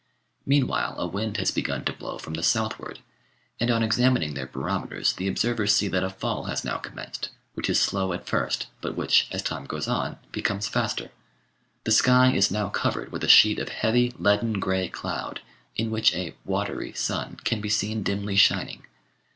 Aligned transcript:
Meanwhile 0.47 0.95
a 0.97 1.05
wind 1.05 1.37
has 1.37 1.51
begun 1.51 1.85
to 1.85 1.93
blow 1.93 2.17
from 2.17 2.33
the 2.33 2.41
southward, 2.41 3.01
and 3.59 3.69
on 3.69 3.83
examining 3.83 4.33
their 4.33 4.47
barometers 4.47 5.13
the 5.13 5.27
observers 5.27 5.75
see 5.75 5.87
that 5.89 6.03
a 6.03 6.09
fall 6.09 6.45
has 6.45 6.65
now 6.65 6.77
commenced, 6.77 7.29
which 7.53 7.69
is 7.69 7.79
slow 7.79 8.11
at 8.11 8.25
first, 8.25 8.65
but 8.81 8.97
which, 8.97 9.27
as 9.31 9.43
time 9.43 9.65
goes 9.65 9.87
on, 9.87 10.17
becomes 10.31 10.67
faster. 10.67 11.11
The 11.83 11.91
sky 11.91 12.33
is 12.33 12.49
now 12.49 12.69
covered 12.69 13.11
with 13.11 13.23
a 13.23 13.27
sheet 13.27 13.59
of 13.59 13.69
heavy 13.69 14.11
leaden 14.17 14.53
grey 14.59 14.89
cloud, 14.89 15.41
in 15.75 15.91
which 15.91 16.15
a 16.15 16.33
"watery" 16.45 16.93
sun 16.93 17.35
can 17.43 17.61
be 17.61 17.69
seen 17.69 18.01
dimly 18.01 18.37
shining. 18.37 18.87